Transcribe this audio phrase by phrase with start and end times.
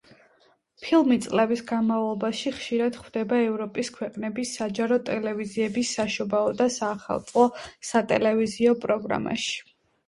[0.85, 7.49] ფილმი წლების განმავლობაში ხშირად ხვდება ევროპის ქვეყნების საჯარო ტელევიზიების საშობაო და საახალწლო
[7.93, 9.59] სატელევიზიო პროგრამაში.